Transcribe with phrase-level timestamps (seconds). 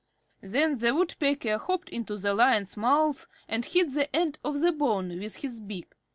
[0.41, 5.19] Then the Woodpecker hopped into the Lion's mouth and hit the end of the bone
[5.19, 5.93] with his beak.